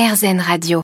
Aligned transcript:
RZN 0.00 0.40
Radio. 0.40 0.80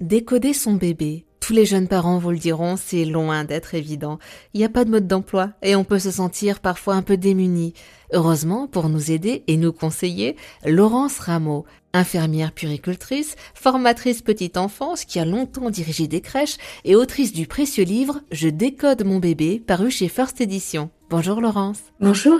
Décoder 0.00 0.52
son 0.52 0.74
bébé. 0.74 1.26
Tous 1.50 1.56
les 1.56 1.66
jeunes 1.66 1.88
parents 1.88 2.18
vous 2.18 2.30
le 2.30 2.38
diront, 2.38 2.76
c'est 2.76 3.04
loin 3.04 3.42
d'être 3.42 3.74
évident. 3.74 4.20
Il 4.54 4.58
n'y 4.58 4.64
a 4.64 4.68
pas 4.68 4.84
de 4.84 4.90
mode 4.90 5.08
d'emploi 5.08 5.50
et 5.62 5.74
on 5.74 5.82
peut 5.82 5.98
se 5.98 6.12
sentir 6.12 6.60
parfois 6.60 6.94
un 6.94 7.02
peu 7.02 7.16
démuni. 7.16 7.74
Heureusement, 8.12 8.68
pour 8.68 8.88
nous 8.88 9.10
aider 9.10 9.42
et 9.48 9.56
nous 9.56 9.72
conseiller, 9.72 10.36
Laurence 10.64 11.18
Rameau, 11.18 11.64
infirmière 11.92 12.52
puricultrice, 12.52 13.34
formatrice 13.52 14.22
petite 14.22 14.58
enfance 14.58 15.04
qui 15.04 15.18
a 15.18 15.24
longtemps 15.24 15.70
dirigé 15.70 16.06
des 16.06 16.20
crèches 16.20 16.56
et 16.84 16.94
autrice 16.94 17.32
du 17.32 17.48
précieux 17.48 17.82
livre 17.82 18.20
Je 18.30 18.48
décode 18.48 19.04
mon 19.04 19.18
bébé 19.18 19.60
paru 19.66 19.90
chez 19.90 20.06
First 20.06 20.40
Edition. 20.40 20.88
Bonjour 21.08 21.40
Laurence. 21.40 21.80
Bonjour. 21.98 22.38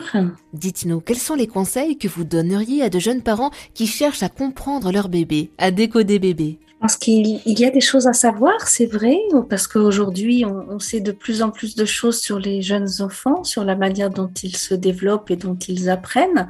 Dites-nous, 0.52 1.00
quels 1.00 1.18
sont 1.18 1.34
les 1.34 1.48
conseils 1.48 1.98
que 1.98 2.06
vous 2.06 2.22
donneriez 2.22 2.84
à 2.84 2.90
de 2.90 3.00
jeunes 3.00 3.22
parents 3.22 3.50
qui 3.74 3.88
cherchent 3.88 4.22
à 4.22 4.29
comprendre 4.29 4.92
leur 4.92 5.08
bébé, 5.08 5.50
à 5.58 5.72
décoder 5.72 6.20
bébé? 6.20 6.61
Pense 6.80 6.96
qu'il 6.96 7.40
y 7.44 7.64
a 7.64 7.70
des 7.70 7.80
choses 7.80 8.06
à 8.06 8.14
savoir, 8.14 8.66
c'est 8.66 8.86
vrai, 8.86 9.18
parce 9.50 9.66
qu'aujourd'hui, 9.66 10.45
on, 10.46 10.66
on, 10.70 10.78
sait 10.78 11.00
de 11.00 11.12
plus 11.12 11.42
en 11.42 11.50
plus 11.50 11.74
de 11.74 11.84
choses 11.84 12.18
sur 12.18 12.38
les 12.38 12.62
jeunes 12.62 12.88
enfants, 13.00 13.45
sur 13.45 13.64
la 13.64 13.77
manière 13.77 14.09
dont 14.09 14.30
ils 14.42 14.56
se 14.56 14.74
développent 14.74 15.30
et 15.30 15.36
dont 15.36 15.56
ils 15.56 15.91
apprennent. 15.91 16.48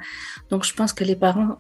Donc, 0.49 0.65
je 0.65 0.73
pense 0.73 0.93
que 0.93 1.03
les 1.03 1.17
parents 1.17 1.59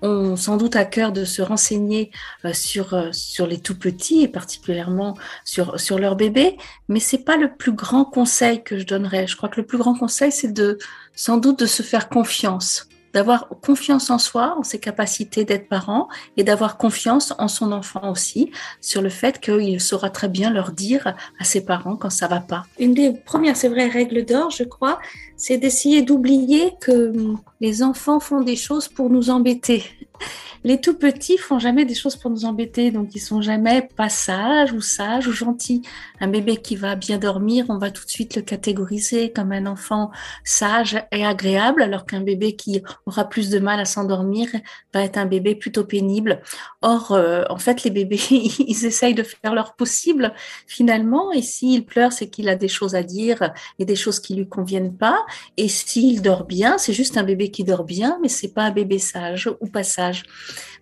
ont, 0.00 0.36
sans 0.36 0.56
doute 0.56 0.74
à 0.74 0.86
cœur 0.86 1.12
de 1.12 1.24
se 1.24 1.42
renseigner 1.42 2.10
euh, 2.46 2.54
sur, 2.54 2.94
euh, 2.94 3.10
sur 3.12 3.46
les 3.46 3.58
tout 3.58 3.76
petits 3.76 4.22
et 4.22 4.28
particulièrement 4.28 5.14
sur, 5.44 5.78
sur 5.78 5.98
leur 5.98 6.16
bébé. 6.16 6.56
Mais 6.88 7.00
c'est 7.00 7.24
pas 7.24 7.36
le 7.36 7.54
plus 7.54 7.72
grand 7.72 8.06
conseil 8.06 8.62
que 8.62 8.78
je 8.78 8.86
donnerais. 8.86 9.26
Je 9.26 9.36
crois 9.36 9.50
que 9.50 9.60
le 9.60 9.66
plus 9.66 9.78
grand 9.78 9.94
conseil, 9.94 10.32
c'est 10.32 10.52
de, 10.52 10.78
sans 11.14 11.36
doute, 11.36 11.58
de 11.58 11.66
se 11.66 11.82
faire 11.82 12.08
confiance 12.08 12.88
d'avoir 13.18 13.48
confiance 13.48 14.10
en 14.10 14.18
soi, 14.18 14.54
en 14.56 14.62
ses 14.62 14.78
capacités 14.78 15.44
d'être 15.44 15.68
parent 15.68 16.06
et 16.36 16.44
d'avoir 16.44 16.78
confiance 16.78 17.34
en 17.40 17.48
son 17.48 17.72
enfant 17.72 18.12
aussi 18.12 18.52
sur 18.80 19.02
le 19.02 19.08
fait 19.08 19.40
qu'il 19.40 19.80
saura 19.80 20.08
très 20.08 20.28
bien 20.28 20.52
leur 20.52 20.70
dire 20.70 21.16
à 21.40 21.42
ses 21.42 21.64
parents 21.64 21.96
quand 21.96 22.10
ça 22.10 22.28
va 22.28 22.38
pas. 22.38 22.62
Une 22.78 22.94
des 22.94 23.12
premières, 23.12 23.56
c'est 23.56 23.68
vrai, 23.68 23.88
règles 23.88 24.24
d'or, 24.24 24.50
je 24.52 24.62
crois, 24.62 25.00
c'est 25.36 25.58
d'essayer 25.58 26.02
d'oublier 26.02 26.74
que 26.80 27.12
les 27.60 27.82
enfants 27.82 28.20
font 28.20 28.40
des 28.40 28.56
choses 28.56 28.88
pour 28.88 29.10
nous 29.10 29.30
embêter 29.30 29.84
les 30.64 30.80
tout 30.80 30.94
petits 30.94 31.38
font 31.38 31.58
jamais 31.58 31.84
des 31.84 31.94
choses 31.94 32.16
pour 32.16 32.30
nous 32.30 32.44
embêter, 32.44 32.90
donc 32.90 33.14
ils 33.14 33.20
sont 33.20 33.40
jamais 33.40 33.88
pas 33.96 34.08
sages 34.08 34.72
ou 34.72 34.80
sages 34.80 35.28
ou 35.28 35.32
gentils. 35.32 35.82
Un 36.20 36.28
bébé 36.28 36.56
qui 36.56 36.74
va 36.76 36.96
bien 36.96 37.18
dormir, 37.18 37.66
on 37.68 37.78
va 37.78 37.90
tout 37.90 38.04
de 38.04 38.10
suite 38.10 38.34
le 38.36 38.42
catégoriser 38.42 39.32
comme 39.32 39.52
un 39.52 39.66
enfant 39.66 40.10
sage 40.44 41.00
et 41.12 41.24
agréable, 41.24 41.82
alors 41.82 42.06
qu'un 42.06 42.20
bébé 42.20 42.56
qui 42.56 42.82
aura 43.06 43.28
plus 43.28 43.50
de 43.50 43.58
mal 43.58 43.78
à 43.78 43.84
s'endormir 43.84 44.48
va 44.92 45.02
être 45.02 45.16
un 45.16 45.26
bébé 45.26 45.54
plutôt 45.54 45.84
pénible. 45.84 46.40
Or, 46.82 47.12
euh, 47.12 47.44
en 47.50 47.58
fait, 47.58 47.84
les 47.84 47.90
bébés, 47.90 48.20
ils 48.30 48.84
essayent 48.84 49.14
de 49.14 49.22
faire 49.22 49.54
leur 49.54 49.74
possible 49.74 50.34
finalement, 50.66 51.30
et 51.32 51.42
s'il 51.42 51.84
pleure, 51.84 52.12
c'est 52.12 52.28
qu'il 52.28 52.48
a 52.48 52.56
des 52.56 52.68
choses 52.68 52.94
à 52.94 53.02
dire 53.02 53.52
et 53.78 53.84
des 53.84 53.96
choses 53.96 54.18
qui 54.18 54.34
lui 54.34 54.48
conviennent 54.48 54.96
pas. 54.96 55.24
Et 55.56 55.68
s'il 55.68 56.20
dort 56.20 56.44
bien, 56.44 56.78
c'est 56.78 56.92
juste 56.92 57.16
un 57.16 57.22
bébé 57.22 57.47
qui 57.50 57.64
dort 57.64 57.84
bien, 57.84 58.18
mais 58.22 58.28
c'est 58.28 58.48
pas 58.48 58.62
un 58.62 58.70
bébé 58.70 58.98
sage 58.98 59.50
ou 59.60 59.66
pas 59.66 59.82
sage. 59.82 60.24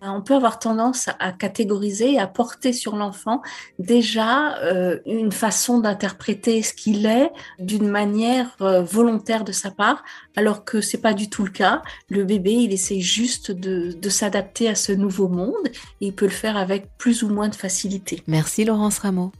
Euh, 0.03 0.07
on 0.07 0.21
peut 0.21 0.35
avoir 0.35 0.59
tendance 0.59 1.09
à 1.19 1.31
catégoriser 1.31 2.13
et 2.13 2.19
à 2.19 2.27
porter 2.27 2.73
sur 2.73 2.95
l'enfant 2.95 3.41
déjà 3.79 4.57
euh, 4.59 4.99
une 5.05 5.31
façon 5.31 5.79
d'interpréter 5.79 6.61
ce 6.61 6.73
qu'il 6.73 7.05
est 7.05 7.31
d'une 7.59 7.87
manière 7.87 8.55
euh, 8.61 8.81
volontaire 8.81 9.43
de 9.43 9.51
sa 9.51 9.71
part, 9.71 10.03
alors 10.35 10.65
que 10.65 10.81
c'est 10.81 11.01
pas 11.01 11.13
du 11.13 11.29
tout 11.29 11.43
le 11.43 11.51
cas. 11.51 11.81
Le 12.09 12.23
bébé, 12.23 12.51
il 12.51 12.73
essaie 12.73 12.99
juste 12.99 13.51
de, 13.51 13.91
de 13.91 14.09
s'adapter 14.09 14.69
à 14.69 14.75
ce 14.75 14.91
nouveau 14.91 15.27
monde 15.27 15.67
et 16.01 16.07
il 16.07 16.13
peut 16.13 16.25
le 16.25 16.31
faire 16.31 16.57
avec 16.57 16.89
plus 16.97 17.23
ou 17.23 17.29
moins 17.29 17.49
de 17.49 17.55
facilité. 17.55 18.23
Merci 18.27 18.65
Laurence 18.65 18.99
Rameau. 18.99 19.31